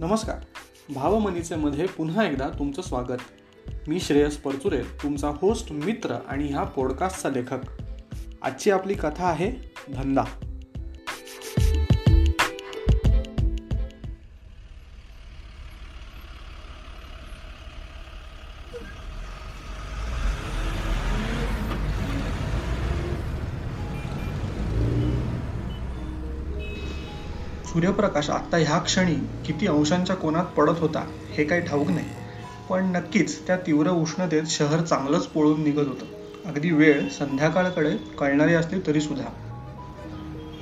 [0.00, 0.36] नमस्कार.
[0.94, 3.20] भावमनीचे मध्ये पुन्हा एकदा तुमचं स्वागत.
[3.88, 7.58] मी श्रेयस परचुरे तुमचा होस्ट मित्र आणि ह्या पॉडकास्टचा लेखक.
[8.42, 9.50] आजची आपली कथा आहे
[9.94, 10.24] धंदा.
[27.78, 29.14] सूर्यप्रकाश आत्ता ह्या क्षणी
[29.46, 32.06] किती अंशांच्या कोणात पडत होता हे काही ठाऊक नाही.
[32.70, 36.06] पण नक्कीच त्या तीव्र उष्णतेत शहर चांगलंच पळून निघत होतं.
[36.48, 39.24] अगदी वेळ संध्याकाळकडे कळणारी असली तरी सुद्धा.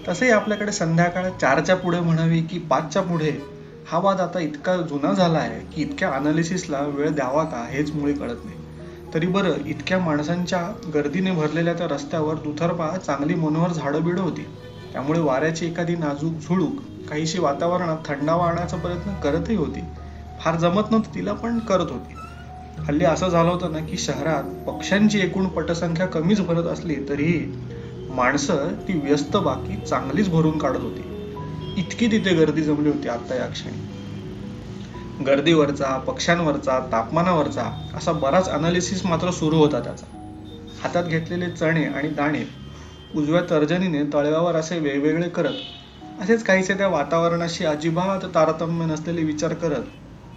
[0.08, 3.32] तसेही आपल्याकडे संध्याकाळ चारच्या पुढे म्हणावी की पाचच्या पुढे
[3.88, 8.12] हा वाद आता इतका जुना झाला आहे की इतक्या अनालिसिसला वेळ द्यावा का हेच मुळे
[8.12, 8.56] कळत नाही.
[9.14, 14.46] तरी बरं इतक्या माणसांच्या गर्दीने भरलेल्या त्या रस्त्यावर दुथरपा चांगली मनोहर झाडं बिडं होती.
[14.92, 16.72] त्यामुळे वाऱ्याची एखादी नाजूक झुळूक
[17.08, 19.94] काहीशी वातावरणात थंडावा आणण्याचा प्रयत्न करतही होती.
[20.40, 22.14] फार जमत नव्हतं तिला पण करत होती.
[22.78, 27.52] हल्ली असं झालं होतं ना की शहरात पक्ष्यांची एकूण पटसंख्या कमीच भरत असली तरीही
[28.10, 31.02] माणसं ती व्यस्त बाकी चांगलीच भरून काढत होती.
[31.76, 33.96] इतकी तिथे गर्दी जमली होती आता या क्षणी.
[35.24, 40.06] गर्दीवरचा पक्ष्यांवरचा तापमानावरचा असा बराच अनालिसिस मात्र सुरू होता त्याचा.
[40.82, 42.44] हातात घेतलेले चणे आणि दाणे
[43.14, 45.52] उजव्या तर्जनीने तळव्यावर असे वेगवेगळे करत
[46.18, 49.82] असेच काहीसे त्या वातावरणाशी अजिबात तारतम्य नसलेले विचार करत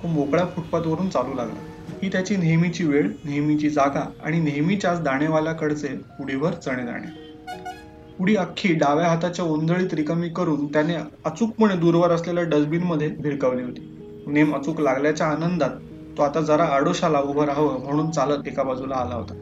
[0.03, 1.59] तो मोकळ्या फुटपाथवरून चालू लागला.
[2.01, 7.17] ही त्याची नेहमीची वेळ नेहमीची जागा आणि नेहमीच्याच दाणेवाल्याकडचे पुढीवर चणे दाणे
[8.19, 13.81] उडी अख्खी डाव्या हाताच्या ओंधळीत रिकामी करून त्याने अचूकपणे दूरवर असलेल्या डस्टबिनमध्ये भिरकावली होती.
[14.27, 15.77] नेम अचूक लागल्याच्या आनंदात
[16.17, 19.33] तो आता जरा आडोशाला उभं राहावं म्हणून चालत एका बाजूला आला होता.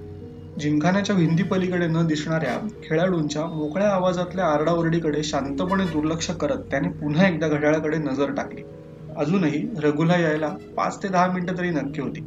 [0.58, 7.48] जिमखान्याच्या भिंती पलीकडे न दिसणाऱ्या खेळाडूंच्या मोकळ्या आवाजातल्या आरडाओरडीकडे शांतपणे दुर्लक्ष करत त्याने पुन्हा एकदा
[7.50, 8.64] घड्याळाकडे नजर टाकली.
[9.10, 12.22] अजूनही रघुला यायला पाच ते दहा मिनिटं तरी नक्की होती.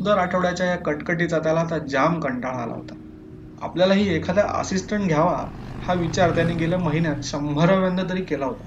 [0.00, 2.94] दर आठवड्याच्या या कटकटीचा त्याला आता जाम कंटाळा आला होता.
[3.62, 5.36] आपल्यालाही एखादा असिस्टंट घ्यावा
[5.82, 8.64] हा विचार त्याने गेल्या महिन्यात शंभराव्यांदा तरी केला होता.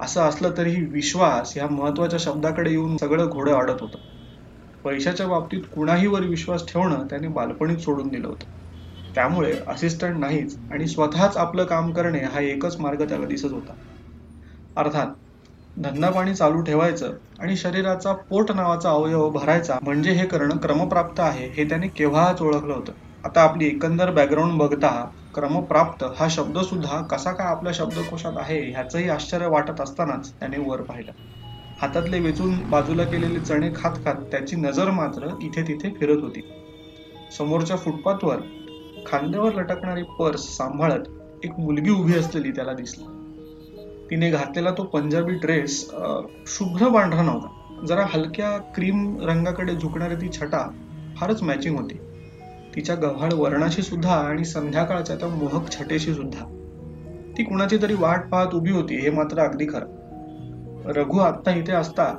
[0.00, 3.98] असं असलं तरीही विश्वास ह्या महत्त्वाच्या शब्दाकडे येऊन सगळं घोडं अडत होतं.
[4.84, 8.46] पैशाच्या बाबतीत कुणाहीवर विश्वास ठेवणं त्याने बालपणीत सोडून दिलं होतं.
[9.14, 13.74] त्यामुळे असिस्टंट नाहीच आणि स्वतःच आपलं काम करणे हा एकच मार्ग त्याला दिसत होता.
[14.76, 15.14] अर्थात
[15.76, 21.46] धंदा पाणी चालू ठेवायचं आणि शरीराचा पोट नावाचा अवयव भरायचा म्हणजे हे करणं क्रमप्राप्त आहे
[21.56, 22.92] हे त्याने केव्हाच ओळखलं होतं.
[23.24, 24.90] आता आपली एकंदर बॅकग्राऊंड बघता
[25.34, 30.82] क्रमप्राप्त हा शब्द सुद्धा कसा काय आपल्या शब्दकोशात आहे ह्याचंही आश्चर्य वाटत असतानाच त्याने वर
[30.84, 31.12] पाहिलं.
[31.80, 36.40] हातातले वेचून बाजूला केलेले चणे खात खात त्याची नजर मात्र इथे तिथे फिरत होती.
[37.38, 38.40] समोरच्या फुटपाथवर
[39.06, 43.04] खांद्यावर लटकणारी पर्स सांभाळत एक मुलगी उभी असलेली त्याला दिसली.
[44.10, 45.90] तिने घातलेला तो पंजाबी ड्रेस
[46.46, 47.84] शुभ्र पांढरा नव्हता.
[47.86, 50.66] जरा हलक्या क्रीम रंगाकडे झुकणारी ती छटा
[51.16, 51.98] फारच मॅचिंग होती.
[52.76, 56.44] तिच्या गव्हाळ वर्णाशी सुद्धा आणि संध्याकाळच्या त्या मोहक छटेशी सुद्धा.
[57.38, 59.99] ती कुणाची तरी वाट पाहत उभी होती हे मात्र अगदी खरं.
[60.86, 62.14] रघु आत्ता इथे असता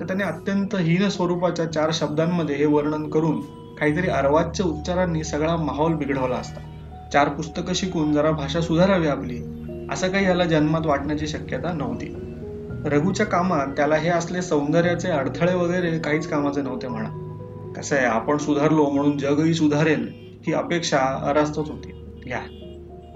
[0.00, 3.40] तर त्याने अत्यंत हीन स्वरूपाच्या चार शब्दांमध्ये हे वर्णन करून
[3.74, 6.60] काहीतरी अर्वाच्य उच्चारांनी सगळा माहोल बिघडवला असता.
[7.12, 9.38] चार पुस्तकं शिकून जरा भाषा सुधारावी आपली
[9.90, 12.14] असं काही याला जन्मात वाटण्याची शक्यता नव्हती.
[12.84, 17.08] रघुच्या कामात त्याला हे असले सौंदर्याचे अडथळे वगैरे काहीच कामाचे नव्हते म्हणा.
[17.76, 20.12] कसं आहे आपण सुधारलो म्हणून जगही सुधारेल
[20.46, 22.04] ही अपेक्षा अरास्तच होती.
[22.26, 22.40] या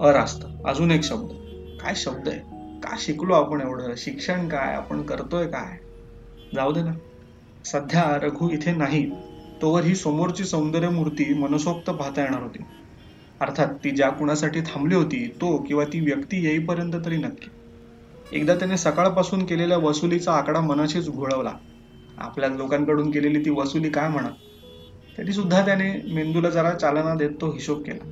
[0.01, 0.45] अरास्त.
[0.65, 1.29] अजून एक शब्द.
[1.81, 2.60] काय शब्द आहे?
[2.83, 3.93] का शिकलो आपण एवढं?
[3.97, 4.75] शिक्षण काय?
[4.75, 5.77] आपण करतोय काय?
[6.55, 6.91] जाऊ दे ना.
[7.65, 9.11] सध्या रघु इथे नाही.
[9.61, 12.63] तोवर ही समोरची सौंदर्य मूर्ती मनसोक्त पाहता येणार होती.
[13.41, 17.49] अर्थात ती ज्या कुणासाठी थांबली होती तो किंवा ती व्यक्ती येईपर्यंत तरी नक्की.
[18.37, 21.51] एकदा त्याने सकाळपासून केलेल्या वसुलीचा आकडा मनाशीच घोळवला.
[22.17, 24.29] आपल्या लोकांकडून केलेली ती वसुली काय म्हणा?
[25.17, 28.07] तरी सुद्धा त्याने मेंदूला जरा चालना देत तो हिशोब केला.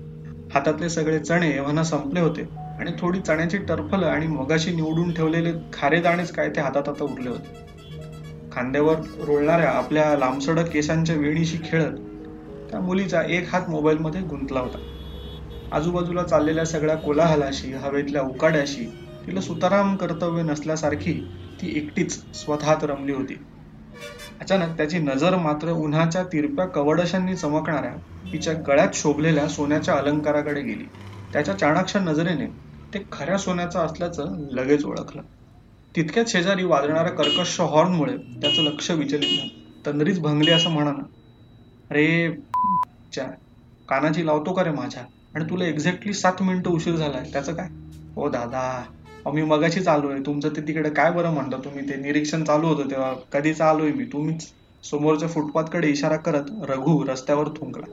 [0.53, 2.68] हातातले सगळे चणे एव्हाना संपले होते.
[2.79, 7.29] आणि थोडी चण्याची टरफल आणि मगाशी निवडून ठेवलेले खारे दाणेच काय ते हातात आता उरले
[7.29, 7.57] होते.
[8.51, 11.97] खांद्यावर रोळणाऱ्या आपल्या लांबसडक केसांच्या वेणीशी खेळत
[12.71, 14.77] त्या मुलीचा एक हात मोबाईलमध्ये गुंतला होता.
[15.71, 18.85] आजूबाजूला चाललेल्या सगळ्या कोलाहलाशी हवेतल्या उकाड्याशी
[19.27, 21.13] तिला सुताराम कर्तव्य नसल्यासारखी
[21.61, 23.35] ती एकटीच स्वतःत रमली होती.
[24.41, 27.93] अचानक त्याची नजर मात्र उन्हाच्या तिरप्या कवडशांनी चमकणाऱ्या
[28.33, 30.85] तिच्या गळ्यात शोभलेल्या सोन्याच्या अलंकाराकडे गेली.
[31.33, 32.45] त्याच्या चाणाक्ष नजरेने
[32.93, 35.21] ते खऱ्या सोन्याचं असल्याचं लगेच ओळखलं.
[35.95, 39.47] तितक्याच शेजारी वाजणाऱ्या कर्कश हॉर्नमुळे त्याचं लक्ष विचलित झालं.
[39.85, 41.03] तंद्रीच भंगली असं म्हणा ना
[41.89, 42.31] अरे
[43.87, 45.03] कानाची लावतो का रे माझ्या?
[45.35, 47.23] आणि तुला एक्झॅक्टली सात मिनिटं उशीर झालाय.
[47.33, 47.67] त्याचं काय?
[48.15, 48.83] हो दादा.
[49.25, 51.89] मी मी मगाशीच आलोय तुमचं ते तिकडे काय बरं म्हणता तुम्ही?
[51.89, 53.13] ते निरीक्षण चालू होतं तेव्हा.
[53.31, 54.05] कधीच आलोय मी?
[54.05, 54.47] तुम्हीच
[54.83, 57.85] समोरच्या फुटपाथकडे इशारा करत रघु रस्त्यावर थुंकला.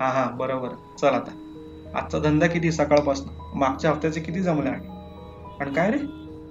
[0.00, 1.43] हा हा बरोबर चल आता.
[1.94, 3.58] आजचा धंदा किती सकाळपासून?
[3.58, 4.86] मागच्या हफ्त्याचे किती जमले आणि
[5.60, 5.98] आणि काय रे?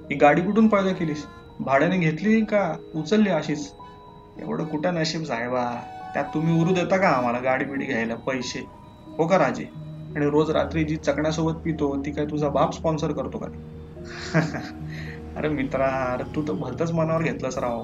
[0.09, 1.25] ही गाडी कुठून पैदा केलीस?
[1.59, 3.73] भाड्याने घेतली का उचलली अशीच?
[4.39, 5.81] एवढं कुठं नशीब साहेबा?
[6.13, 8.65] त्यात तुम्ही उरू देता का आम्हाला गाडी बिडी घ्यायला पैसे?
[9.17, 9.65] हो का राजे?
[10.15, 13.47] आणि रोज रात्री जी चकण्यासोबत पितो ती काय तुझा बाप स्पॉन्सर करतो का?
[15.37, 17.81] अरे मित्रा अरे तू तर भलतच मनावर घेतलंस राव.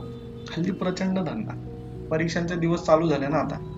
[0.58, 1.66] हल्ली प्रचंड धंदा.
[2.12, 3.76] परीक्षांचे दिवस चालू झाले ना आता.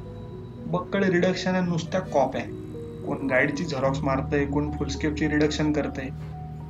[0.65, 2.60] बक्कळ रिडक्शन आहे नुसत्या कॉप आहे.
[3.05, 6.09] कोण गाईडची झेरॉक्स मारतंय कोण फुलस्केपची रिडक्शन करतंय.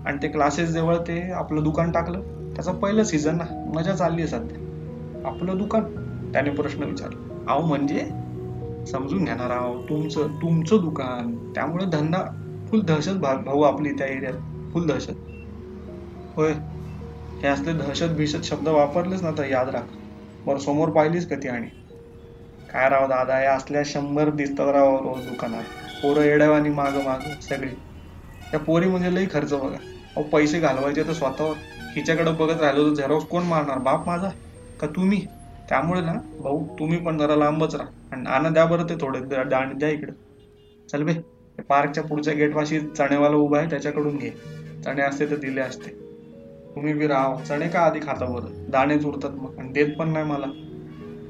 [0.06, 2.22] आणि ते क्लासेस जवळ ते आपलं दुकान टाकलं.
[2.56, 4.58] त्याचा पहिलं सीझन ना मजा चालली आहे सध्या.
[5.26, 5.84] आपलं दुकान
[6.34, 7.54] त्याने प्रश्न विचारला.
[7.54, 8.00] अहो म्हणजे?
[8.92, 11.54] समजून घेणार आहो तुमचं तुमचं दुकान.
[11.56, 12.24] त्यामुळे धंदा
[12.70, 14.34] फुल दहशत भा- भाऊ आपली त्या एरियात
[14.74, 15.14] फुल दहशत.
[16.36, 16.54] होय.
[17.42, 19.84] हे असले दहशत भीषत शब्द वापरलेच ना तर याद राख.
[20.46, 21.68] बरं समोर पाहिलीच का ती आणि?
[22.70, 25.64] काय राव दादा या असल्या शंभर दिसतात राव रोज दुकानात.
[26.02, 27.76] पोरं येड्यावानी माग माग सगळी.
[28.52, 29.78] त्या पोरी म्हणजे लई खर्च बघा.
[30.16, 31.56] अहो पैसे घालवायचे तर स्वतःवर.
[31.96, 33.78] हिच्याकडे बघत राहिलो तर झेरॉक्स कोण मारणार?
[33.78, 34.30] बाप माझा.
[34.80, 35.28] का तुम्ही?
[35.70, 37.90] त्यामुळे ना भाऊ तुम्ही पण जरा लांबच राहा.
[38.12, 40.10] आणि आणा द्या बरं ते थोडे दाण द्या- द्या
[40.92, 41.14] चल बे
[41.62, 44.30] पार्कच्या पुढच्या गेटपाशी चणेवाला उभा आहे त्याच्याकडून घे.
[44.86, 45.90] चणे असते तर दिले असते.
[46.76, 47.44] तुम्ही बी राहा.
[47.44, 48.72] चणे का आधी खाता बरं?
[48.72, 49.60] दाणेच उरतात मग.
[49.60, 50.48] आणि देत पण नाही मला.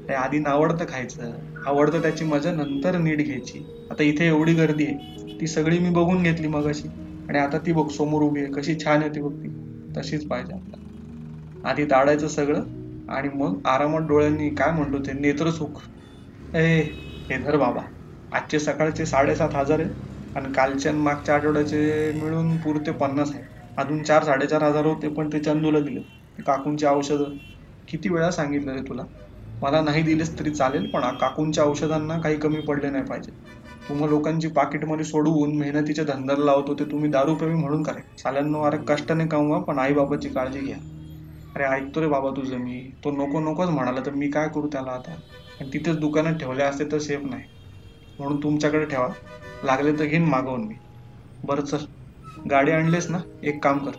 [0.08, 1.51] ते आधी आवडतं खायचं.
[1.64, 3.64] आवडतं त्याची मजा नंतर नीट घ्यायची.
[3.90, 4.96] आता इथे एवढी गर्दी आहे
[5.40, 6.88] ती सगळी मी बघून घेतली मगाशी.
[7.28, 9.48] आणि आता ती बघ समोर उभी आहे कशी छान आहे ती बघ ती.
[9.94, 10.88] तशीच पाहिजे आपल्याला.
[11.64, 12.64] आधी ताडायचं सगळं
[13.08, 15.80] आणि मग आरामात डोळ्यांनी काय म्हणतो ते नेत्रसुख
[16.54, 16.64] ए
[17.30, 17.82] हे धर बाबा.
[18.32, 19.90] आजचे सकाळचे साडेसात हजार आहे
[20.34, 23.42] आणि कालचे आणि मागच्या आठवड्याचे मिळून पुरते पन्नास आहे
[23.76, 27.36] अजून चार साडेचार हजार होते पण ते चंदूला दिले काकूंचे काकूंची औषधं.
[27.88, 29.02] किती वेळा सांगितलं रे तुला?
[29.62, 33.32] मला नाही दिलेस तरी चालेल पण काकूंच्या औषधांना काही कमी पडले नाही पाहिजे.
[33.88, 38.00] तुम्हा लोकांची पाकिटमध्ये सोडवून मेहनतीच्या धंद्याला लावतो ते तुम्ही दारूप्रेमी म्हणून करा.
[38.18, 40.76] साल्यांनो अरे कष्टाने कमवा पण आईबाबाची काळजी घ्या.
[41.54, 42.90] अरे ऐकतो रे बाबा तुझं मी.
[43.04, 45.12] तो नको नकोच म्हणाला तर मी काय करू त्याला आता?
[45.60, 47.42] आणि तिथेच दुकानात ठेवले असते तर सेफ नाही.
[48.18, 49.08] म्हणून तुमच्याकडे ठेवा.
[49.64, 50.74] लागले तर घेईन मागवून मी.
[51.42, 51.84] बरं चल.
[52.50, 53.18] गाडी आणलीस ना?
[53.42, 53.90] एक काम कर.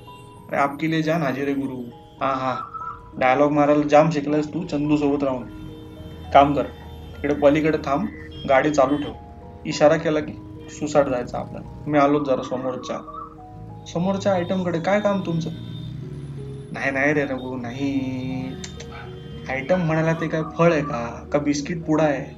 [0.50, 1.84] अरे आपकी ले जान हाजिरे गुरु.
[2.22, 2.73] हां हां.
[3.18, 5.44] डायलॉग मारायला जाम शिकलास तू चंदू सोबत राहून.
[6.34, 6.66] काम कर.
[7.18, 8.08] इकडे पलीकडे थांब
[8.50, 9.14] गाडी चालू ठेव.
[9.66, 10.34] इशारा केला की
[10.70, 12.98] सुसाट जायचा आपण मी आलोच जरा समोरच्या.
[13.94, 15.50] समोरच्या आयटमकडे काय काम तुमचं?
[16.72, 18.52] नाही नाही रे रघु नाही.
[19.50, 21.30] आयटम म्हणायला ते काय फळ आहे का?
[21.34, 22.36] का बिस्किट पुडा आहे?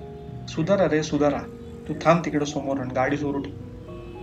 [0.47, 1.39] सुधारा रे सुधारा.
[1.87, 3.53] तू थांब तिकडे समोर आणि गाडी सुरू ठेव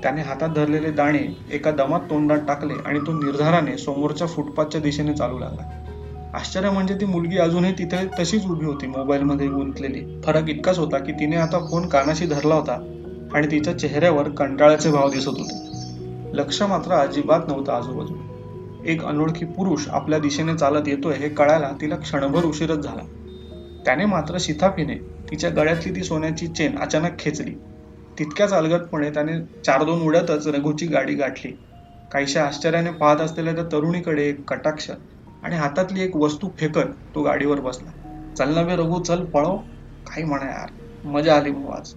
[0.02, 5.38] त्याने हातात धरलेले दाणे एका दमात तोंडात टाकले आणि तो निर्धाराने समोरच्या फुटपाथच्या दिशेने चालू
[5.38, 5.81] लागला.
[6.34, 10.20] आश्चर्य म्हणजे ती मुलगी अजूनही तिथे तशीच उभी होती मोबाईलमध्ये गुंतलेली.
[10.24, 12.72] फरक इतकाच होता की तिने आता फोन कानाशी धरला होता
[13.34, 15.60] आणि तिच्या चेहऱ्यावर कंटाळ्याचे भाव दिसत होते.
[16.32, 18.28] लक्ष मात्र अजिबात नव्हतं आजूबाजूला.
[18.86, 23.02] एक अनोळखी पुरुष आपल्या दिशेने चालत येतोय हे कळायला तिला क्षणभर उशीरच झाला.
[23.84, 24.94] त्याने मात्र शिथाफीने
[25.30, 27.54] तिच्या गळ्यातली ती सोन्याची चेन अचानक खेचली.
[28.18, 29.32] तितक्याच अलगतपणे त्याने
[29.66, 31.52] चार दोन उड्यातच रघुची गाडी गाठली.
[32.12, 34.90] काहीशा आश्चर्याने पाहत असलेल्या त्या तरुणीकडे एक कटाक्ष
[35.42, 37.90] आणि हातातली एक वस्तू फेकत तो गाडीवर बसला.
[38.38, 39.56] चल ना बे रघु चल पळव.
[40.06, 40.68] काही म्हणा यार.
[41.04, 41.92] मजा आली भाऊ आज.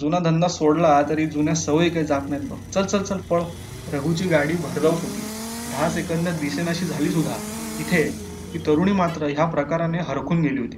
[0.00, 2.56] जुना धंदा सोडला तरी जुन्या सवयी काही जात नाहीत बघ.
[2.74, 3.44] चल चल चल पळव
[3.88, 5.28] रघुची गाडी भरधाव होती
[5.70, 7.36] दहा सेकंदात दिसेनाशी झाली सुद्धा.
[7.78, 8.10] इथे
[8.54, 10.76] ती तरुणी मात्र ह्या प्रकाराने हरकून गेली होती.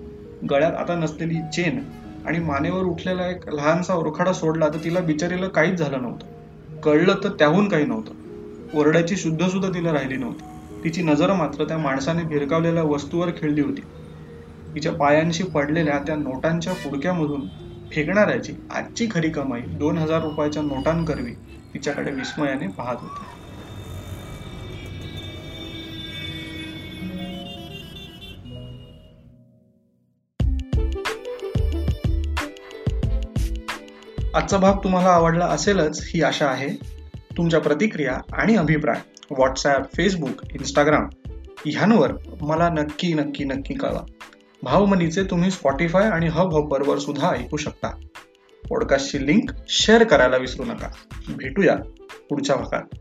[0.51, 1.81] गळ्यात आता नसलेली चेन
[2.27, 6.27] आणि मानेवर उठलेला एक लहानसा ओरखाडा सोडला तर तिला बिचारीला काहीच झालं नव्हतं.
[6.83, 8.13] कळलं तर त्याहून काही नव्हतं.
[8.79, 10.54] ओरड्याची शुद्ध सुद्धा तिला राहिली नव्हती.
[10.85, 13.83] तिची नजर मात्र त्या माणसाने भिरकावलेल्या वस्तूवर खेळली होती.
[14.75, 17.47] तिच्या पायांशी पडलेल्या त्या नोटांच्या पुडक्यामधून
[17.93, 21.33] फेकणाऱ्याची आजची खरी कमाई दोन हजार रुपयाच्या नोटांकरवी
[21.75, 23.25] तिच्याकडे विस्मयाने पाहत होती.
[34.35, 36.94] आजचा भाग तुम्हाला आवडला असेलच ही आशा आहे.
[37.37, 39.01] तुमच्या प्रतिक्रिया आणि अभिप्राय
[39.31, 41.09] व्हॉट्सॲप फेसबुक इंस्टाग्राम
[41.67, 44.05] ह्यांवर मला नक्की नक्की नक्की कळवा.
[44.63, 47.89] भावमनीचे तुम्ही स्पॉटीफाय आणि हब हॉपरवर सुद्धा ऐकू शकता.
[48.71, 50.89] पॉडकास्टची लिंक शेअर करायला विसरू नका.
[51.29, 51.77] भेटूया
[52.31, 52.99] पुढच्या भागात.